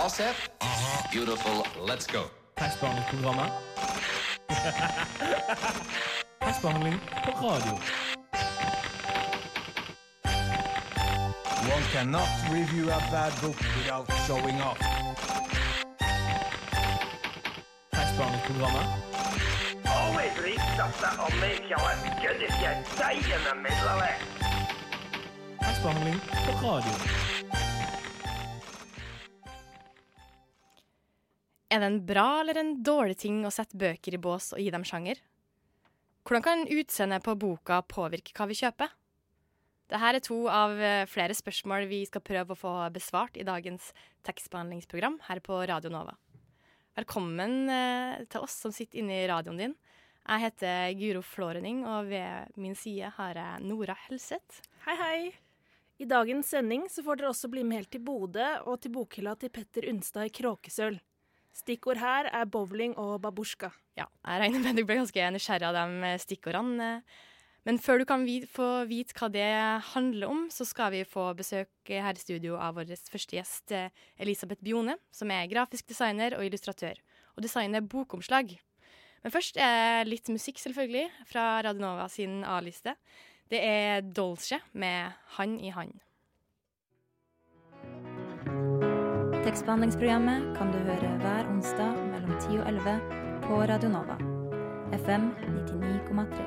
[0.00, 0.34] All set?
[0.62, 1.08] Uh-huh.
[1.12, 1.66] Beautiful.
[1.78, 2.30] Let's go.
[2.56, 3.50] Persbehandelingsprogramma.
[6.40, 7.78] Persbehandeling på radio.
[11.74, 14.78] One cannot review a bad book without showing off.
[17.92, 18.86] Persbehandlingsprogrammet.
[19.84, 24.02] Always reach that will make you look good if you die in the middle of
[24.10, 24.18] it.
[25.60, 27.39] Persbehandling på radio.
[31.70, 34.72] Er det en bra eller en dårlig ting å sette bøker i bås og gi
[34.74, 35.20] dem sjanger?
[36.26, 38.90] Hvordan kan utseendet på boka påvirke hva vi kjøper?
[39.90, 43.92] Dette er to av eh, flere spørsmål vi skal prøve å få besvart i dagens
[44.26, 46.16] tekstbehandlingsprogram her på Radio Nova.
[46.98, 49.76] Velkommen eh, til oss som sitter inne i radioen din.
[50.26, 54.62] Jeg heter Guro Flårening, og ved min side har jeg Nora Helseth.
[54.88, 55.20] Hei, hei.
[56.02, 59.36] I dagens sending så får dere også bli med helt til Bodø og til bokhylla
[59.38, 60.98] til Petter Unstad i Kråkesølv.
[61.56, 63.72] Stikkord her er bowling og babusjka.
[63.98, 66.90] Ja, jeg regner med du ble ganske nysgjerrig av de stikkordene.
[67.68, 69.48] Men før du kan vi få vite hva det
[69.90, 73.92] handler om, så skal vi få besøk her i studio av vår første gjest, eh,
[74.16, 76.96] Elisabeth Bione, som er grafisk designer og illustratør,
[77.36, 78.56] og designer bokomslag.
[79.20, 82.96] Men først er litt musikk, selvfølgelig, fra Radionova sin A-liste.
[83.50, 86.00] Det er Dolce med 'Han i hand.
[89.50, 92.92] Tekstbehandlingsprogrammet kan du høre hver onsdag mellom 10 og 11
[93.48, 94.14] på Radio Nova.
[94.94, 96.44] FM 99,3.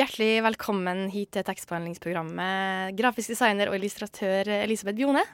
[0.00, 5.26] Hjertelig velkommen hit til tekstbehandlingsprogrammet, grafisk designer og illustratør Elisabeth Bione.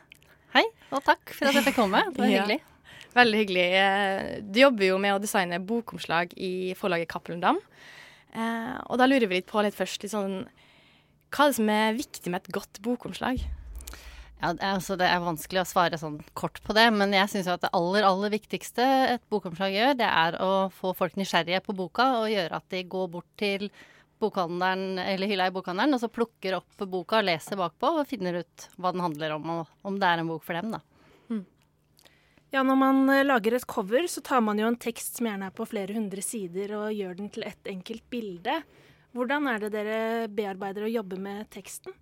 [0.56, 2.02] Hei, og takk for at jeg fikk komme.
[2.10, 2.42] Det var Ja.
[2.42, 2.58] hyggelig.
[3.14, 3.68] Veldig hyggelig.
[3.78, 7.62] Eh, Du jobber jo med å designe bokomslag i forlaget Cappelen Dam.
[8.34, 10.40] Eh, og da lurer vi litt på litt først litt sånn
[11.34, 13.40] Hva er det som er viktig med et godt bokomslag?
[14.42, 17.48] Ja, det, altså, det er vanskelig å svare sånn kort på det, men jeg syns
[17.50, 18.86] at det aller, aller viktigste
[19.17, 22.84] et bokomslag gjør, det er å få folk nysgjerrige på boka og gjøre at de
[22.95, 23.70] går bort til
[24.22, 28.42] bokhandelen eller hylla i bokhandelen og så plukker opp boka og leser bakpå og finner
[28.45, 30.83] ut hva den handler om, og om det er en bok for dem, da.
[32.55, 35.48] Ja, når man eh, lager et cover, så tar man jo en tekst som gjerne
[35.51, 38.61] er på flere hundre sider, og gjør den til ett enkelt bilde.
[39.14, 39.98] Hvordan er det dere
[40.35, 41.95] bearbeider og jobber med teksten?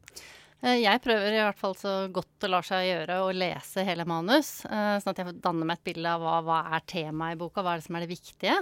[0.62, 4.06] Eh, Jeg prøver i hvert fall så godt det lar seg gjøre å lese hele
[4.08, 7.36] manus, eh, sånn at jeg får danne meg et bilde av hva, hva er temaet
[7.36, 8.56] i boka, hva er det som er det viktige.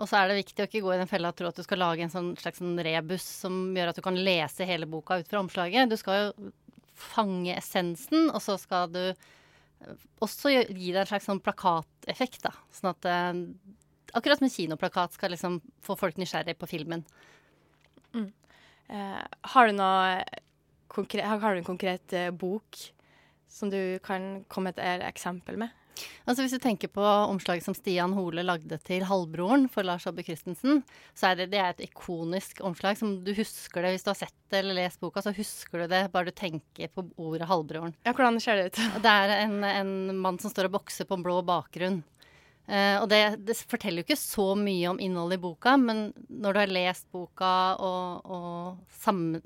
[0.00, 1.64] Og så er det viktig å ikke gå i den fella og tro at du
[1.66, 5.18] skal lage en sånn slags sånn rebus som gjør at du kan lese hele boka
[5.20, 5.90] ut fra omslaget.
[5.90, 6.52] Du skal jo
[6.94, 12.54] fange essensen, og så skal du eh, også gi det en slags sånn plakateffekt, da.
[12.70, 13.12] Sånn at
[14.10, 17.04] Akkurat som en kinoplakat skal liksom få folk nysgjerrig på filmen.
[18.90, 19.18] Eh,
[19.54, 20.22] har, du noe
[20.90, 22.78] konkre har, du en konkret uh, bok
[23.50, 25.70] som du kan komme et eksempel med?
[26.24, 30.24] Altså Hvis du tenker på omslaget som Stian Hole lagde til Halvbroren for Lars Abbe
[30.24, 30.82] Christensen,
[31.14, 34.20] så er det, det er et ikonisk omslag som du husker det hvis du har
[34.22, 37.94] sett det eller lest boka, så husker du det bare du tenker på ordet Halvbroren.
[38.06, 38.80] Ja, hvordan ser det ut?
[39.04, 39.92] Det er en, en
[40.22, 42.00] mann som står og bokser på en blå bakgrunn.
[42.70, 46.54] Eh, og det, det forteller jo ikke så mye om innholdet i boka, men når
[46.54, 49.42] du har lest boka og, og sammen,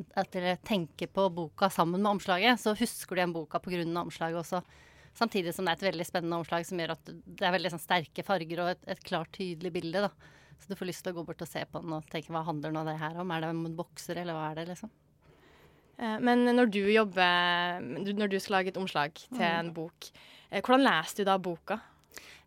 [0.69, 3.81] tenker på boka sammen med omslaget, så husker du igjen boka pga.
[4.03, 4.61] omslaget også.
[5.17, 7.85] Samtidig som det er et veldig spennende omslag som gjør at det er veldig sånn,
[7.87, 10.05] sterke farger og et, et klart, tydelig bilde.
[10.05, 10.11] da.
[10.61, 12.45] Så du får lyst til å gå bort og se på den og tenke hva
[12.45, 13.33] handler nå det her om?
[13.33, 14.93] Er det om en bokser, eller hva er det, liksom?
[15.97, 20.11] Eh, men når du jobber Når du skal lage et omslag til en bok,
[20.51, 21.81] eh, hvordan leser du da boka?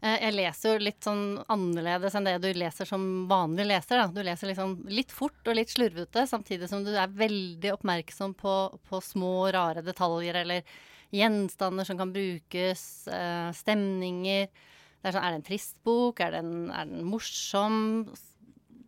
[0.02, 4.04] Eh, Jeg leser jo litt sånn annerledes enn det du leser som vanlig leser.
[4.04, 4.08] Da.
[4.14, 8.56] Du leser liksom litt fort og litt slurvete, samtidig som du er veldig oppmerksom på,
[8.90, 10.78] på små, rare detaljer eller
[11.16, 14.48] gjenstander som kan brukes, eh, stemninger.
[14.98, 16.20] Det er, sånn, er det en trist bok?
[16.26, 17.78] Er den, er den morsom?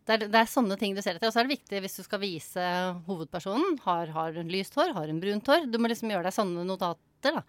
[0.06, 1.30] Det er, det er sånne ting du ser etter.
[1.30, 2.64] Og så er det viktig hvis du skal vise
[3.06, 3.78] hovedpersonen.
[3.86, 4.92] Har, har hun lyst hår?
[4.96, 5.68] Har hun brunt hår?
[5.70, 7.38] Du må liksom gjøre deg sånne notater.
[7.38, 7.44] da.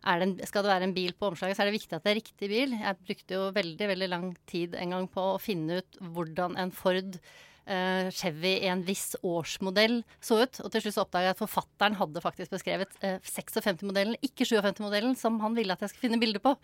[0.00, 2.12] Det en, skal det være en bil på omslaget, så er det viktig at det
[2.14, 2.74] er riktig bil.
[2.78, 6.72] Jeg brukte jo veldig veldig lang tid en gang på å finne ut hvordan en
[6.74, 7.18] Ford
[7.70, 10.60] eh, Chevy i en viss årsmodell så ut.
[10.64, 15.16] Og til slutt så oppdaga jeg at forfatteren hadde faktisk beskrevet eh, 56-modellen, ikke 57-modellen,
[15.20, 16.56] som han ville at jeg skulle finne bilde på.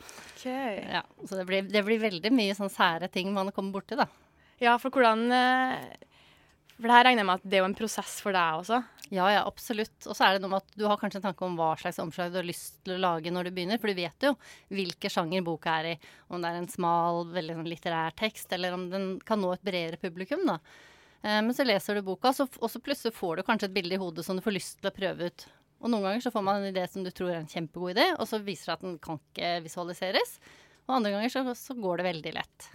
[0.96, 4.08] Ja, så det blir, det blir veldig mye sånn sære ting man kommer borti, da.
[4.62, 6.15] Ja, for hvordan eh,
[6.76, 8.82] For det her regner jeg med at det er jo en prosess for deg også.
[9.14, 9.94] Ja, ja, absolutt.
[10.10, 12.00] Og så er det noe med at du har kanskje en tanke om hva slags
[12.02, 14.32] omslag du har lyst til å lage når du begynner, for du vet jo
[14.74, 15.94] hvilke sjanger boka er i.
[16.28, 19.64] Om det er en smal, veldig sånn litterær tekst, eller om den kan nå et
[19.64, 20.58] bredere publikum, da.
[21.22, 24.02] Eh, Men så leser du boka, og så plutselig får du kanskje et bilde i
[24.02, 25.46] hodet som du får lyst til å prøve ut
[25.80, 28.06] Og noen ganger så får man en idé som du tror er en kjempegod idé,
[28.16, 30.38] og så viser det at den kan ikke visualiseres.
[30.88, 32.68] Og andre ganger så, så går det veldig lett.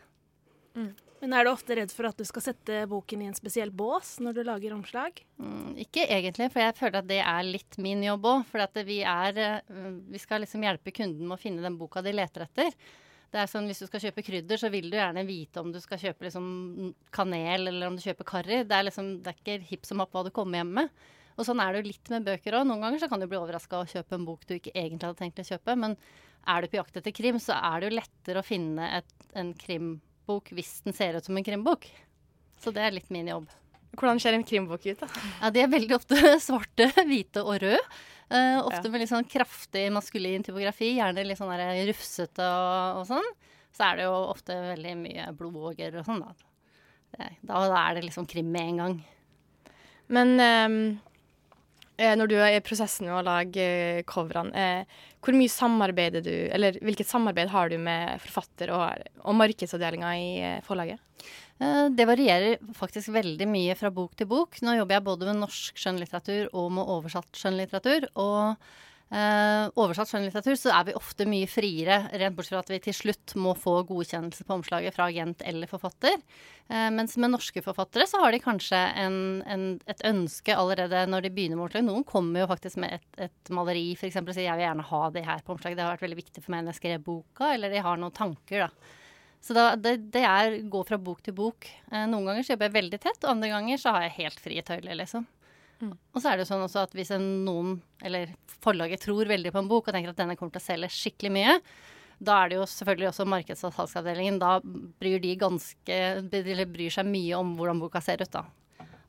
[1.21, 4.15] Men er du ofte redd for at du skal sette boken i en spesiell bås
[4.25, 5.21] når du lager omslag?
[5.37, 8.47] Mm, ikke egentlig, for jeg føler at det er litt min jobb òg.
[8.49, 9.77] For vi er eh,
[10.09, 12.73] Vi skal liksom hjelpe kunden med å finne den boka de leter etter.
[13.31, 15.79] Det er sånn, Hvis du skal kjøpe krydder, så vil du gjerne vite om du
[15.79, 18.63] skal kjøpe liksom kanel eller om du kjøper karri.
[18.67, 20.91] Det er liksom, det er ikke hipp som happ hva du kommer hjem med.
[21.37, 22.67] Og sånn er det jo litt med bøker òg.
[22.67, 25.21] Noen ganger så kan du bli overraska og kjøpe en bok du ikke egentlig hadde
[25.21, 25.77] tenkt å kjøpe.
[25.85, 25.95] Men
[26.49, 29.53] er du på jakt etter krim, så er det jo lettere å finne et, en
[30.25, 31.87] krimbok hvis den ser ut som en krimbok.
[32.61, 33.47] Så det er litt min jobb.
[33.97, 35.07] Hvordan ser en krimbok ut, da?
[35.41, 37.79] Ja, De er veldig ofte svarte, hvite og røde.
[38.31, 38.91] Uh, ofte Ja.
[38.93, 43.27] med litt sånn kraftig maskulin typografi, gjerne litt sånn der rufsete og, og sånn.
[43.75, 46.31] Så er det jo ofte veldig mye blodåger og sånn, da.
[47.11, 47.65] Det, da.
[47.67, 48.95] Da er det liksom krim med en gang.
[50.11, 50.77] Men eh,
[52.17, 56.33] når du er i prosessen med å lage eh, coverne, eh, hvor mye samarbeider du
[56.49, 61.01] Eller hvilket samarbeid har du med forfatter og, og markedsavdelinga i eh, forlaget?
[61.61, 64.57] Eh, Det varierer faktisk veldig mye fra bok til bok.
[64.65, 68.09] Nå jobber jeg både med norsk skjønnlitteratur og med oversatt skjønnlitteratur.
[68.15, 68.71] Og
[69.11, 72.95] eh, oversatt skjønnlitteratur så er vi ofte mye friere, rent bortsett fra at vi til
[72.95, 76.17] slutt må få godkjennelse på omslaget fra agent eller forfatter.
[76.71, 81.27] Eh, mens med norske forfattere så har de kanskje en, en, et ønske allerede når
[81.27, 81.89] de begynner med omslaget.
[81.89, 84.21] Noen kommer jo faktisk med et, et maleri f.eks.
[84.23, 85.79] og sier jeg vil gjerne ha det her på omslaget.
[85.79, 88.15] Det har vært veldig viktig for meg når jeg skrev boka, eller de har noen
[88.15, 88.97] tanker, da.
[89.41, 91.65] Så da, det, det er gå fra bok til bok.
[91.91, 94.43] Eh, noen ganger så jobber jeg veldig tett, og andre ganger så har jeg helt
[94.43, 95.25] frie tøyler, liksom.
[95.89, 97.75] Og så er det jo sånn også at hvis en, noen,
[98.05, 100.91] eller forlaget tror veldig på en bok og tenker at denne kommer til å selge
[100.93, 101.57] skikkelig mye,
[102.21, 104.37] da er det jo selvfølgelig også markeds- og salgsavdelingen.
[104.41, 105.97] Da bryr de ganske
[106.29, 108.45] Eller bryr seg mye om hvordan boka ser ut, da.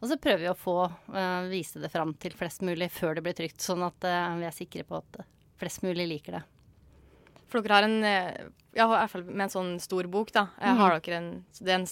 [0.02, 3.22] Og så prøver vi å få uh, vise det fram til flest mulig før det
[3.26, 5.20] blir trygt, sånn at uh, vi er sikre på at
[5.60, 6.42] flest mulig liker det.
[7.52, 10.46] For dere har en eh, Ja, i hvert fall med en sånn stor bok, da.
[10.58, 11.90] eh, Har dere en, så det er en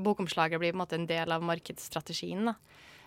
[0.00, 2.52] Bokomslaget blir på en måte en del av markedsstrategien, da.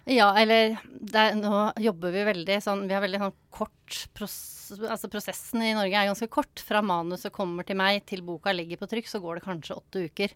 [0.09, 0.73] Ja, eller
[1.15, 4.35] er, nå jobber vi veldig sånn Vi har veldig sånn kort pros,
[4.73, 6.59] Altså prosessen i Norge er ganske kort.
[6.65, 10.05] Fra manuset kommer til meg til boka ligger på trykk, så går det kanskje åtte
[10.09, 10.33] uker.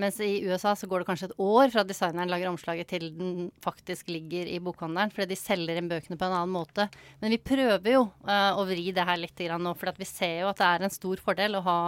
[0.00, 3.36] Mens i USA så går det kanskje et år fra designeren lager omslaget til den
[3.62, 5.12] faktisk ligger i bokhandelen.
[5.14, 6.88] Fordi de selger inn bøkene på en annen måte.
[7.20, 10.40] Men vi prøver jo uh, å vri det her litt grann nå, for vi ser
[10.42, 11.78] jo at det er en stor fordel å ha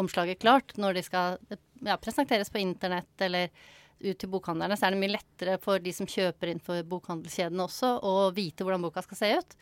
[0.00, 1.36] omslaget klart når de skal
[1.84, 3.50] ja, presenteres på internett eller
[4.02, 7.64] ut til bokhandlerne, så er det mye lettere for de som kjøper inn for bokhandelskjedene
[7.64, 9.56] også, å vite hvordan boka skal se ut.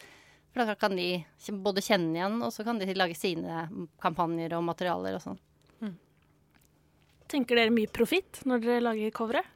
[0.51, 1.23] For da kan de
[1.63, 3.69] både kjenne igjen, og så kan de lage sine
[4.03, 5.39] kampanjer og materialer og sånn.
[7.31, 9.47] Tenker dere mye profitt når dere lager coveret?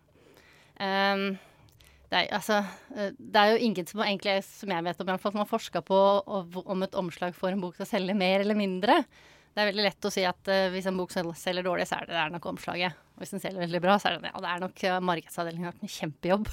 [0.79, 1.35] Um,
[2.11, 2.61] det, er, altså,
[2.95, 5.43] eh, det er jo ingen som egentlig, som jeg vet om, i hvert fall, som
[5.43, 6.01] har forska på
[6.63, 9.01] om et omslag får en bok til å selge mer eller mindre.
[9.55, 12.01] Det er veldig lett å si at uh, hvis en bok sel- selger dårlig, så
[12.01, 12.97] er det, det er nok omslaget.
[13.15, 15.69] Og hvis den selger veldig bra, så er det ja, det er nok uh, markedsavdelingen
[15.69, 16.49] har gjort en kjempejobb.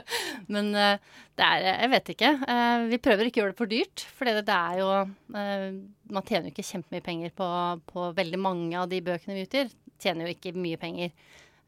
[0.54, 2.30] Men uh, det er Jeg vet ikke.
[2.46, 5.66] Uh, vi prøver ikke å gjøre det for dyrt, for det, det er jo eh,
[6.14, 7.48] Man tjener jo ikke kjempemye penger på,
[7.90, 9.74] på veldig mange av de bøkene vi utgir.
[9.98, 11.10] Tjener jo ikke mye penger.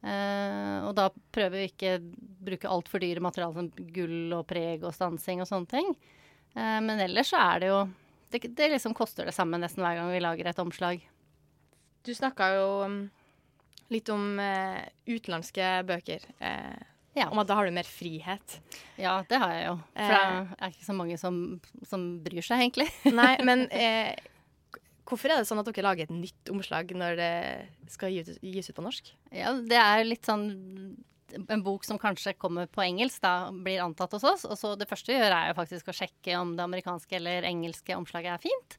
[0.07, 2.03] Uh, og da prøver vi ikke å
[2.47, 5.95] bruke altfor dyre materialer som gull og preg og stansing og sånne ting.
[6.55, 7.81] Uh, men ellers så er det jo
[8.33, 11.03] det, det liksom koster det samme nesten hver gang vi lager et omslag.
[12.07, 12.99] Du snakka jo um,
[13.93, 16.27] litt om eh, utenlandske bøker.
[16.39, 16.77] Eh,
[17.17, 17.31] Ja.
[17.33, 18.59] Om at da har du mer frihet.
[19.01, 19.75] Ja, det har jeg jo.
[19.97, 21.37] For det er ikke så mange som,
[21.89, 22.85] som bryr seg, egentlig.
[23.19, 24.13] Nei, men eh,
[25.07, 27.31] hvorfor er det sånn at dere lager et nytt omslag når det
[27.89, 29.09] skal gis ut, gis ut på norsk?
[29.33, 30.45] Ja, det er litt sånn
[31.35, 34.45] en bok som kanskje kommer på engelsk, da blir antatt hos oss.
[34.47, 37.47] Og så det første vi gjør, er jo faktisk å sjekke om det amerikanske eller
[37.49, 38.77] engelske omslaget er fint.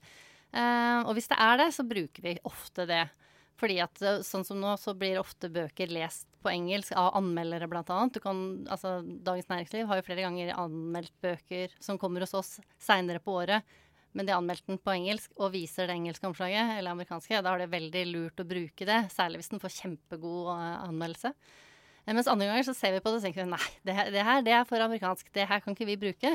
[0.48, 3.04] Uh, og hvis det er det, så bruker vi ofte det.
[3.58, 7.66] Fordi at eh, sånn som nå, så blir ofte bøker lest på engelsk av anmeldere,
[7.70, 8.20] blant annet.
[8.22, 13.34] Altså, Dagens Næringsliv har jo flere ganger anmeldt bøker som kommer hos oss seinere på
[13.40, 13.66] året.
[14.16, 17.42] Men de anmeldt den på engelsk og viser det engelske omslaget, eller amerikanske.
[17.42, 21.34] Da er det veldig lurt å bruke det, særlig hvis den får kjempegod eh, anmeldelse.
[22.08, 24.44] Mens andre ganger så ser vi på det og tenker nei, det her, det her
[24.46, 26.30] det er for amerikansk, det her kan ikke vi bruke.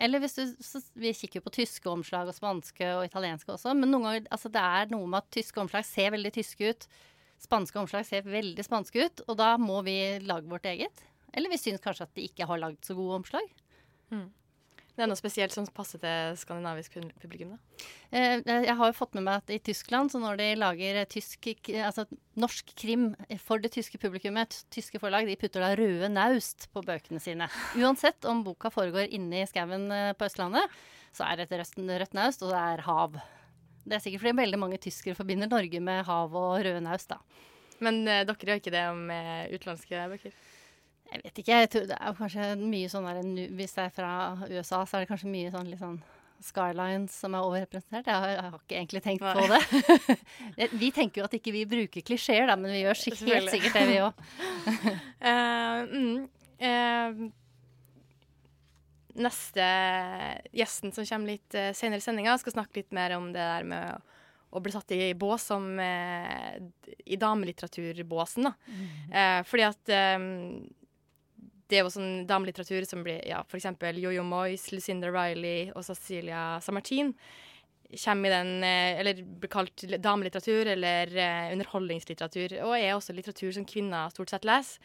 [0.00, 3.74] Eller hvis du, så, Vi kikker jo på tyske omslag og spanske og italienske også,
[3.76, 6.86] men noen ganger, altså det er noe med at tyske omslag ser veldig tyske ut.
[7.40, 11.04] Spanske omslag ser veldig spanske ut, og da må vi lage vårt eget.
[11.34, 13.50] Eller vi syns kanskje at de ikke har lagd så gode omslag.
[14.96, 17.86] Det er noe spesielt som passer til skandinavisk publikum, da?
[18.12, 21.08] Eh, Jeg har jo fått med meg at i Tyskland, så når de lager eh,
[21.08, 22.04] tysk, altså
[22.40, 27.22] norsk krim for det tyske publikummet, tyske forlag, de putter da røde naust på bøkene
[27.22, 27.48] sine.
[27.78, 30.80] Uansett om boka foregår inne i skauen eh, på Østlandet,
[31.16, 33.16] så er det et rødt naust, og det er hav.
[33.86, 37.22] Det er sikkert fordi veldig mange tyskere forbinder Norge med hav og røde naust, da.
[37.80, 40.34] Men eh, dere gjør ikke det med utenlandske bøker?
[41.10, 41.58] Jeg vet ikke.
[41.64, 43.20] Jeg tror det er kanskje mye sånn der,
[43.58, 44.12] Hvis det er fra
[44.46, 46.00] USA, så er det kanskje mye sånn litt sånn
[46.40, 48.06] Skylines som er overrepresentert.
[48.08, 49.34] Jeg har, jeg har ikke egentlig tenkt Nei.
[49.36, 50.70] på det.
[50.82, 53.76] vi tenker jo at ikke vi bruker klisjeer, da, men vi gjør sik- helt sikkert
[53.76, 54.14] det, vi òg.
[55.20, 56.20] Eh, mm,
[56.64, 57.18] eh,
[59.20, 59.66] neste
[60.56, 63.66] gjesten som kommer litt uh, senere i sendinga, skal snakke litt mer om det der
[63.68, 64.00] med å,
[64.56, 66.56] å bli satt i bås som eh,
[67.04, 68.54] i damelitteraturbåsen, da.
[69.12, 70.16] Eh, fordi at eh,
[71.70, 76.58] det er jo sånn damelitteratur som blir ja, eksempel Jojo Moyes, Lucinda Riley og Cecilia
[76.64, 77.14] Samartin
[77.98, 83.50] kommer i den, eh, eller blir kalt damelitteratur eller eh, underholdningslitteratur, og er også litteratur
[83.56, 84.78] som kvinner stort sett leser.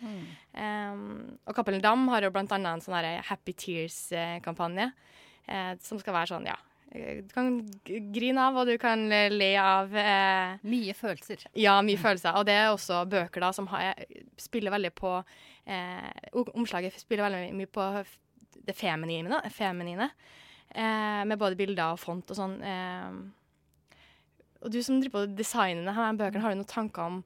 [0.58, 4.92] Um, og Cappelen Dam har jo blant annet en sånn Happy Tears-kampanje,
[5.48, 7.50] eh, som skal være sånn, ja eh, Du kan
[8.16, 9.94] grine av, og du kan eh, le av.
[9.96, 11.46] Eh, Mye følelser.
[11.60, 12.38] ja, mye følelser.
[12.40, 14.06] Og det er også bøker da som har,
[14.40, 15.12] spiller veldig på
[15.68, 16.12] eh,
[16.56, 17.90] Omslaget spiller veldig mye på
[18.66, 19.42] det feminine.
[19.52, 20.10] feminine
[20.72, 22.56] eh, med både bilder og font og sånn.
[22.64, 23.20] Eh,
[24.66, 27.20] og du som driver på designene her denne bøkene, har du noen tanker om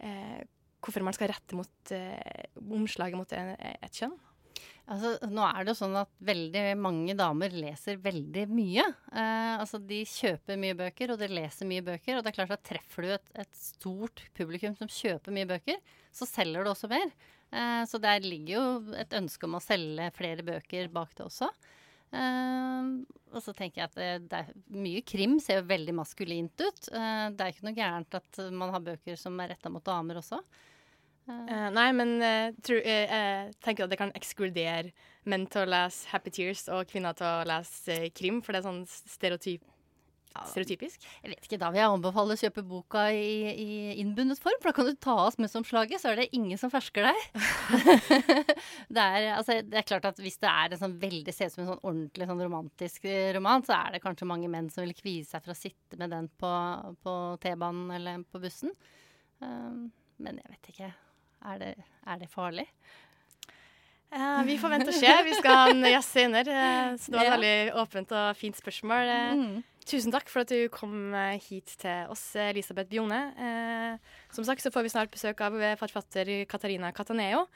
[0.00, 0.40] eh,
[0.80, 4.14] hvorfor man skal rette mot eh, omslaget mot en, et kjønn?
[4.88, 8.86] Altså, nå er det jo sånn at veldig mange damer leser veldig mye.
[9.12, 12.16] Eh, altså, de kjøper mye bøker, og de leser mye bøker.
[12.16, 15.82] Og det er klart at treffer du et, et stort publikum som kjøper mye bøker,
[16.14, 17.12] så selger du også mer.
[17.52, 21.50] Eh, så der ligger jo et ønske om å selge flere bøker bak det også.
[22.08, 22.88] Eh,
[23.28, 26.88] og så tenker jeg at det, det er mye krim ser jo veldig maskulint ut.
[26.88, 30.22] Eh, det er ikke noe gærent at man har bøker som er retta mot damer
[30.22, 30.40] også.
[31.28, 34.94] Eh, nei, men jeg uh, eh, eh, tenker at det kan ekskludere
[35.28, 38.68] menn til å lese Happy Tears og kvinner til å lese krim, for det er
[38.68, 39.66] sånn stereotyp,
[40.48, 41.02] stereotypisk?
[41.20, 43.68] Jeg vet ikke, Da vil jeg anbefale å kjøpe boka i, i
[44.00, 46.60] innbundet form, for da kan du ta oss med som slaget, så er det ingen
[46.60, 47.20] som fersker deg.
[48.96, 51.56] det, er, altså, det er klart at hvis det er en sånn veldig ser ut
[51.56, 54.96] som en sånn ordentlig sånn romantisk roman, så er det kanskje mange menn som vil
[54.96, 56.54] kvie seg for å sitte med den på,
[57.04, 58.72] på T-banen eller på bussen.
[59.44, 59.90] Um,
[60.22, 60.90] men jeg vet ikke.
[61.44, 61.74] Er det,
[62.06, 62.66] er det farlig?
[64.08, 65.10] Uh, vi får vente og se.
[65.28, 66.48] Vi skal ha en gjest senere.
[66.48, 69.10] eh, så det var et veldig åpent og fint spørsmål.
[69.16, 69.58] Eh, Mm.
[69.88, 71.14] Tusen takk for at du kom
[71.48, 73.20] hit til oss, Elisabeth Bione.
[73.40, 77.46] Eh, som sagt så får vi snart besøk av forfatter Katarina Cataneo.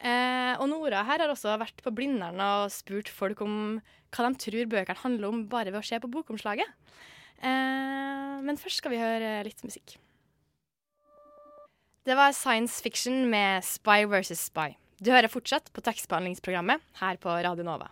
[0.00, 3.80] Eh, og Nora her har også vært på Blindern og spurt folk om
[4.12, 6.68] hva de tror bøkene handler om bare ved å se på bokomslaget.
[7.40, 9.96] Eh, men først skal vi høre litt musikk.
[12.10, 14.72] Det var science fiction med Spy versus Spy.
[14.98, 17.86] Du hører fortsatt på tekstbehandlingsprogrammet her på Radio Nova.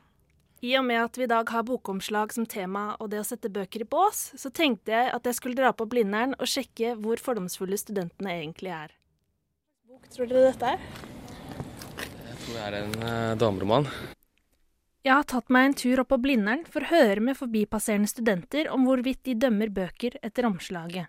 [0.58, 3.46] I og med at vi i dag har bokomslag som tema og det å sette
[3.46, 7.22] bøker i bås, så tenkte jeg at jeg skulle dra på Blindern og sjekke hvor
[7.22, 8.96] fordomsfulle studentene egentlig er.
[9.87, 10.82] Bok tror dere dette er?
[12.02, 13.87] Jeg tror det er en uh, dameroman.
[15.06, 18.66] Jeg har tatt meg en tur opp på Blindern for å høre med forbipasserende studenter
[18.75, 21.06] om hvorvidt de dømmer bøker etter omslaget.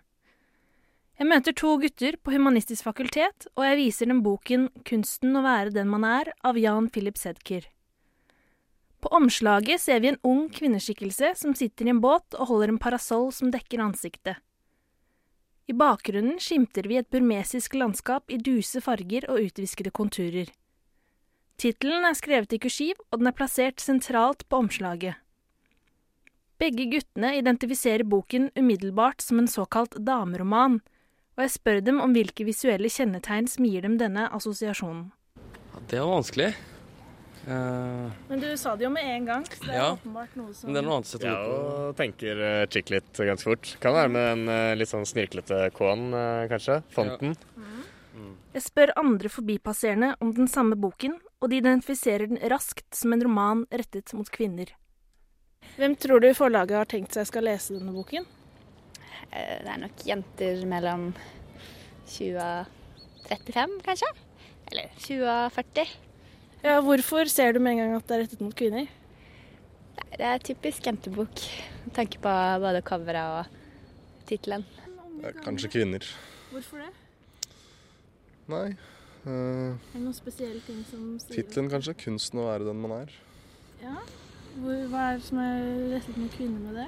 [1.20, 5.74] Jeg møter to gutter på Humanistisk fakultet, og jeg viser dem boken Kunsten å være
[5.74, 7.66] den man er av Jan Philip Sedker.
[9.04, 12.80] På omslaget ser vi en ung kvinneskikkelse som sitter i en båt og holder en
[12.80, 14.40] parasoll som dekker ansiktet.
[15.68, 20.48] I bakgrunnen skimter vi et burmesisk landskap i duse farger og utviskede konturer.
[21.60, 25.20] Tittelen er skrevet i kursiv, og den er plassert sentralt på omslaget.
[26.56, 30.80] Begge guttene identifiserer boken umiddelbart som en såkalt dameroman,
[31.40, 35.06] og jeg spør dem om hvilke visuelle kjennetegn som gir dem denne assosiasjonen.
[35.40, 36.50] Ja, det var vanskelig.
[37.46, 39.86] Uh, Men du sa det jo med en gang, så det er Ja.
[39.96, 43.48] åpenbart noe som det er noe annet sett Ja, og tenker uh, chick litt ganske
[43.48, 43.70] fort.
[43.80, 46.82] Kan være med en uh, litt sånn snirklete K-en, uh, kanskje.
[46.92, 47.32] Fonten.
[48.52, 53.24] Jeg spør andre forbipasserende om den samme boken, og de identifiserer den raskt som en
[53.24, 54.74] roman rettet mot kvinner.
[55.78, 58.26] Hvem tror du forlaget har tenkt seg skal lese denne boken?
[59.32, 61.10] Eh, Det er nok jenter mellom
[62.06, 62.66] 20 og
[63.28, 64.10] 35, kanskje?
[64.70, 65.86] Eller 20 og 40.
[66.64, 68.86] Ja, hvorfor ser du med en gang at det er rettet mot kvinner?
[68.86, 71.44] Nei, Det er typisk jentebok.
[71.86, 73.46] Med tanke på både coveret og
[74.26, 74.64] tittelen.
[75.44, 76.04] Kanskje kvinner.
[76.50, 76.90] Hvorfor det?
[78.48, 78.74] Nei.
[79.26, 81.94] Uh, Er det noen spesielle ting som sier Tittelen, kanskje.
[81.94, 83.12] 'Kunsten å være den man er'.
[83.82, 83.96] Ja.
[84.56, 85.60] Hva er det som er
[85.94, 86.86] rettet mot kvinner med det?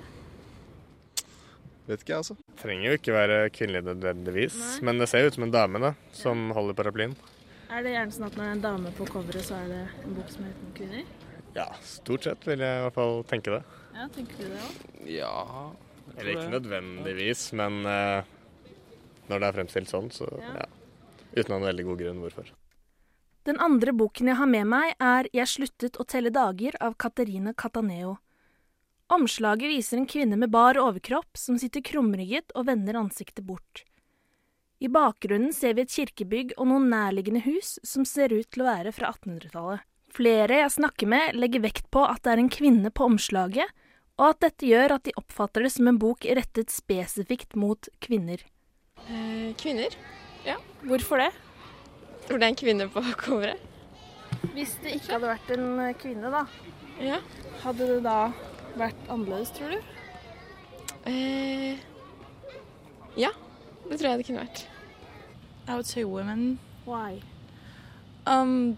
[1.89, 2.37] Vet ikke, jeg, altså.
[2.61, 5.93] Trenger jo ikke være kvinnelig nødvendigvis, men det ser jo ut som en dame da,
[6.15, 7.17] som holder paraplyen.
[7.73, 9.81] Er det gjerne sånn at når det er en dame på coveret, så er det
[10.05, 11.07] en bok som heter kvinner?
[11.57, 13.63] Ja, stort sett vil jeg i hvert fall tenke det.
[13.97, 14.79] Ja, tenker du det òg?
[15.13, 15.33] Ja
[16.15, 18.25] Eller ikke nødvendigvis, men uh,
[19.29, 20.67] når det er fremstilt sånn, så ja.
[21.33, 22.51] Uten å ha en veldig god grunn hvorfor.
[23.49, 27.57] Den andre boken jeg har med meg, er Jeg sluttet å telle dager av Katerine
[27.59, 28.19] Cataneo.
[29.13, 33.83] Omslaget viser en kvinne med bar overkropp som sitter krumrygget og vender ansiktet bort.
[34.83, 38.71] I bakgrunnen ser vi et kirkebygg og noen nærliggende hus som ser ut til å
[38.71, 39.85] være fra 1800-tallet.
[40.13, 43.69] Flere jeg snakker med, legger vekt på at det er en kvinne på omslaget,
[44.21, 48.43] og at dette gjør at de oppfatter det som en bok rettet spesifikt mot kvinner.
[49.07, 49.95] Eh, kvinner.
[50.45, 50.59] Ja.
[50.85, 51.31] Hvorfor det?
[52.27, 53.61] For det er en kvinne på coveret.
[54.57, 56.45] Hvis det ikke hadde vært en kvinne, da,
[57.01, 57.21] Ja.
[57.63, 58.19] hadde det da
[58.79, 59.79] vært annerledes, tror du?
[61.11, 61.79] Eh,
[63.17, 63.31] ja,
[63.89, 64.69] det tror jeg det kunne vært.
[65.69, 66.59] I would say women.
[66.85, 67.23] Why?
[68.27, 68.77] Um,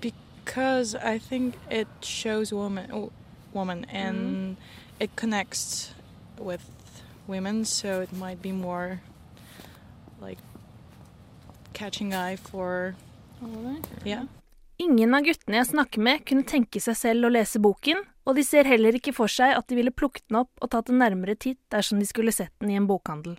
[0.00, 3.10] because I think it shows woman, oh,
[3.52, 4.56] woman, and
[5.00, 5.94] it connects
[6.38, 6.68] with
[7.26, 9.00] women, so it might be more
[10.20, 10.38] like
[11.72, 12.94] catching eye for.
[14.04, 14.24] Yeah.
[14.78, 18.44] Ingen av guttene jeg snakker med, kunne tenke seg selv å lese boken, og de
[18.46, 21.34] ser heller ikke for seg at de ville plukket den opp og tatt en nærmere
[21.34, 23.36] titt dersom de skulle sett den i en bokhandel.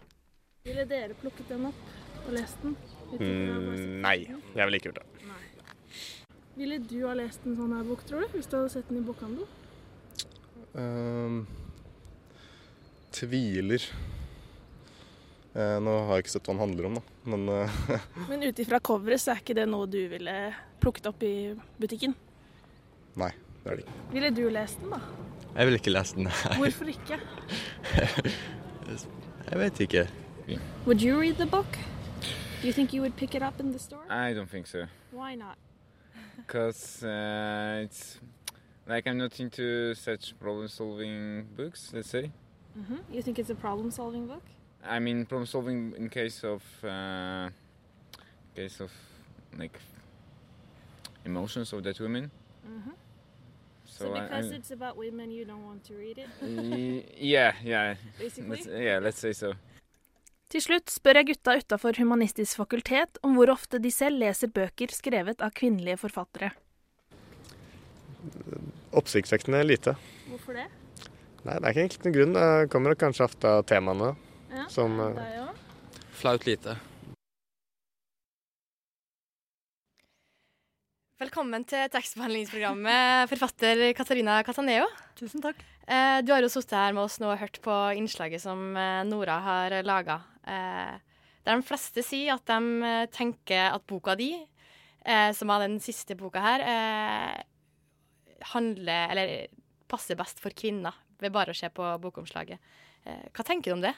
[0.68, 2.76] Ville dere plukket den opp og lest den?
[3.14, 5.10] Mm, nei, jeg ville ikke gjort det.
[6.54, 9.00] Ville du ha lest en sånn her bok, tror du, hvis du hadde sett den
[9.00, 9.48] i bokhandel?
[10.74, 11.40] Um,
[13.14, 13.86] tviler.
[15.54, 17.04] Eh, nå har jeg ikke sett hva den handler om, da.
[17.30, 17.82] Men eh,
[18.30, 20.38] Men ut ifra coveret så er ikke det noe du ville
[20.82, 22.16] plukket opp i butikken?
[23.14, 23.30] nei,
[23.64, 23.92] det er det ikke.
[24.12, 25.00] Ville du lest den, da?
[25.56, 26.24] Jeg vil ikke lese den.
[26.24, 26.58] nei.
[26.58, 27.20] Hvorfor ikke?
[29.52, 30.10] Jeg vet ikke.
[30.86, 31.78] Would you read the book?
[32.62, 34.02] Do you think you would pick it up in the store?
[34.10, 34.86] I don't think so.
[35.12, 35.58] Why not?
[36.38, 38.20] Because uh, it's
[38.88, 42.32] like I'm not into such problem solving books, let's say.
[42.76, 44.44] hmm You think it's a problem-solving book?
[44.84, 47.50] I mean, problem solving in case of uh,
[48.56, 48.92] case of
[49.60, 49.80] like
[51.26, 52.32] emotions of that women.
[52.66, 52.92] hmm
[53.94, 56.30] So, So, because I- it's about women, you don't want to read it?
[57.22, 57.96] Yeah, yeah.
[58.18, 58.50] Basically?
[58.58, 59.54] Let's, yeah, let's say so.
[60.50, 64.90] Til slutt spør jeg gutta utafor Humanistisk fakultet om hvor ofte de selv leser bøker
[64.94, 66.52] skrevet av kvinnelige forfattere.
[68.94, 69.96] Oppsiktsvekkende lite.
[70.30, 70.68] Hvorfor det?
[71.44, 72.34] Nei, det er ikke egentlig noen grunn.
[72.38, 74.16] Det kommer kanskje ofte av temaene.
[74.54, 74.98] Ja, som?
[76.18, 76.78] Flaut lite.
[81.22, 84.88] Velkommen til tekstbehandlingsprogrammet, forfatter Katarina Cataneo.
[85.16, 85.60] Tusen takk.
[85.86, 89.04] Eh, du har jo sittet her med oss nå og hørt på innslaget som eh,
[89.06, 90.16] Nora har laga.
[90.42, 90.96] Eh,
[91.46, 94.32] der de fleste sier at de eh, tenker at boka di,
[95.06, 99.34] eh, som er den siste boka her, eh, handler Eller
[99.88, 102.58] passer best for kvinner, ved bare å se på bokomslaget.
[103.06, 103.94] Eh, hva tenker du om det?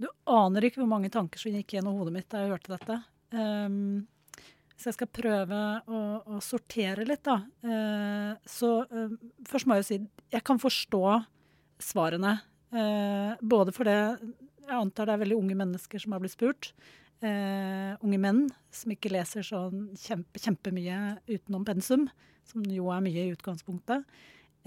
[0.00, 2.96] Du aner ikke hvor mange tanker som gikk gjennom hodet mitt da jeg hørte dette.
[3.36, 4.08] Ehm,
[4.80, 5.58] så jeg skal prøve
[5.92, 7.36] å, å sortere litt, da.
[7.60, 9.12] Eh, så eh,
[9.48, 9.98] først må jeg jo si
[10.32, 11.02] jeg kan forstå
[11.84, 12.38] svarene.
[12.72, 16.72] Eh, både fordi jeg antar det er veldig unge mennesker som har blitt spurt.
[17.20, 22.08] Eh, unge menn som ikke leser sånn kjempe, kjempemye utenom pensum,
[22.48, 24.08] som jo er mye i utgangspunktet.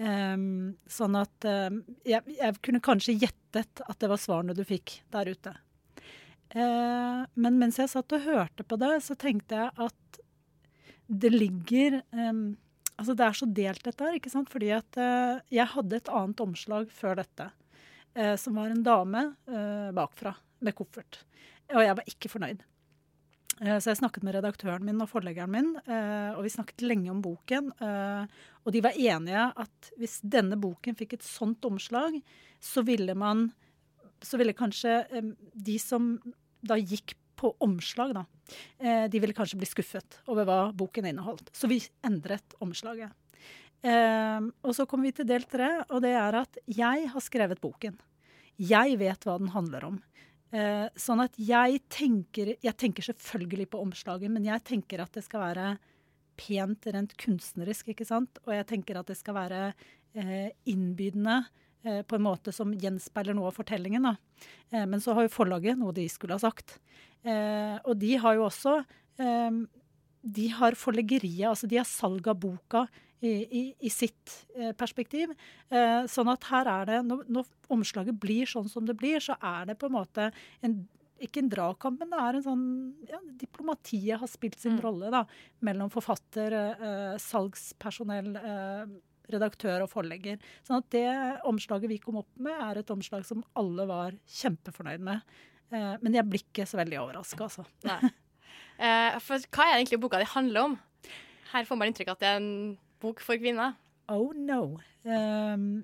[0.01, 4.99] Ehm, sånn at ehm, jeg, jeg kunne kanskje gjettet at det var svarene du fikk
[5.13, 5.53] der ute.
[6.53, 9.97] Eh, men mens jeg satt og hørte på det, så tenkte jeg at
[11.13, 12.53] det ligger um,
[12.93, 14.51] Altså det er så delt dette her, ikke sant.
[14.53, 17.49] Fordi at uh, jeg hadde et annet omslag før dette.
[18.13, 21.23] uh, som var en dame uh, bakfra med koffert.
[21.73, 22.61] Og jeg var ikke fornøyd.
[23.63, 27.69] Så jeg snakket med redaktøren min og forleggeren min, og vi snakket lenge om boken.
[28.65, 32.17] Og de var enige at hvis denne boken fikk et sånt omslag,
[32.59, 33.51] så ville man
[34.25, 35.05] Så ville kanskje
[35.53, 36.17] de som
[36.65, 38.23] da gikk på omslag, da,
[38.79, 41.51] eh, de ville kanskje bli skuffet over hva boken inneholdt.
[41.55, 43.11] Så vi endret omslaget.
[43.83, 47.61] Eh, og så kommer vi til del tre, og det er at jeg har skrevet
[47.63, 47.99] boken.
[48.61, 50.01] Jeg vet hva den handler om.
[50.53, 55.23] Eh, sånn at jeg tenker Jeg tenker selvfølgelig på omslaget, men jeg tenker at det
[55.25, 55.67] skal være
[56.37, 58.37] pent rent kunstnerisk, ikke sant?
[58.45, 59.61] Og jeg tenker at det skal være
[60.13, 61.41] eh, innbydende
[62.07, 64.07] på en måte som gjenspeiler noe av fortellingen.
[64.07, 64.15] Da.
[64.71, 66.77] Eh, men så har jo forlaget noe de skulle ha sagt.
[67.23, 68.77] Eh, og de har jo også
[69.21, 69.63] eh,
[70.23, 72.85] de har forleggeriet, altså de har salg av boka
[73.23, 75.31] i, i, sitt eh, perspektiv.
[75.71, 79.37] Eh, sånn at her er det, når, når omslaget blir sånn som det blir, så
[79.39, 80.29] er det på en måte
[80.63, 80.81] en
[81.23, 82.63] ikke en dragkamp, men det er en sånn
[83.07, 85.21] ja, Diplomatiet har spilt sin rolle da,
[85.63, 88.81] mellom forfatter, eh, salgspersonell, eh,
[89.31, 90.41] redaktør og forlegger.
[90.67, 91.07] Sånn at det
[91.47, 95.35] omslaget vi kom opp med, er et omslag som alle var kjempefornøyd med.
[95.73, 97.67] Eh, men jeg blir ikke så veldig overraska, altså.
[98.73, 100.73] Eh, for hva er egentlig boka di handler om?
[101.51, 102.53] Her får man inntrykk av at det er en
[103.03, 103.75] bok for kvinner.
[104.09, 104.79] Oh no.
[105.05, 105.83] Um,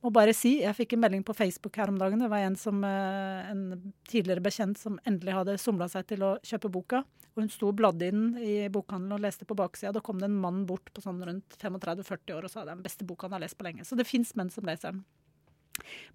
[0.00, 2.22] må bare si, Jeg fikk en melding på Facebook her om dagen.
[2.22, 6.38] Det var en, som, eh, en tidligere bekjent som endelig hadde somla seg til å
[6.40, 7.02] kjøpe boka.
[7.34, 9.92] Og Hun sto og bladde i i bokhandelen og leste på baksida.
[9.92, 12.80] Da kom det en mann bort på sånn rundt 35-40 år og sa det er
[12.80, 13.84] den beste boka han har lest på lenge.
[13.84, 15.04] Så det fins menn som leser den.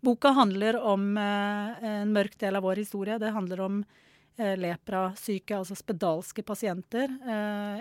[0.01, 3.19] Boka handler om eh, en mørk del av vår historie.
[3.21, 3.79] Det handler om
[4.37, 7.09] eh, leprasyke, altså spedalske pasienter,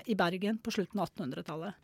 [0.04, 1.74] i Bergen på slutten av 1800-tallet.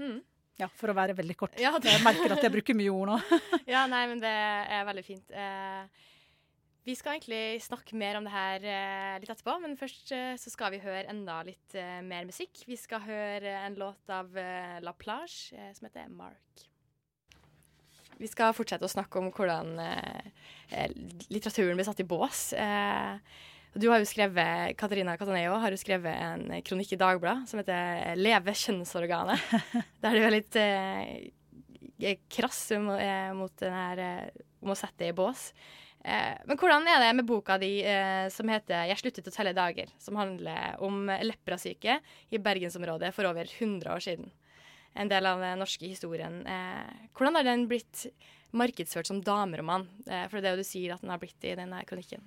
[0.00, 0.20] Mm.
[0.62, 1.58] Ja, for å være veldig kort.
[1.60, 3.18] Ja, det- Jeg merker at jeg bruker mye ord nå.
[3.74, 5.30] ja, nei, men det er veldig fint.
[5.34, 6.08] Eh,
[6.86, 10.50] vi skal egentlig snakke mer om det her eh, litt etterpå, men først eh, så
[10.50, 12.64] skal vi høre enda litt eh, mer musikk.
[12.66, 16.66] Vi skal høre en låt av eh, La Plage eh, som heter Mark.
[18.22, 19.72] Vi skal fortsette å snakke om hvordan
[21.32, 22.52] litteraturen blir satt i bås.
[22.54, 23.16] Eh,
[23.74, 28.16] du har jo skrevet, Katarina Cataneo har jo skrevet en kronikk i Dagbladet som heter
[28.18, 29.62] 'Leve kjønnsorganet'.
[30.02, 34.98] Der du er litt eh, krass mo- eh, mot den her eh, om å sette
[35.04, 35.52] det i bås.
[36.04, 39.54] Eh, men hvordan er det med boka di eh, som heter 'Jeg sluttet å telle
[39.56, 44.30] dager', som handler om leprasyke i bergensområdet for over 100 år siden?
[44.94, 46.42] En del av den norske historien.
[46.46, 48.06] Eh, hvordan har den blitt
[48.52, 49.88] markedsført som dameroman?
[50.06, 52.20] Eh, for det er det du sier at den har blitt i denne kronikken.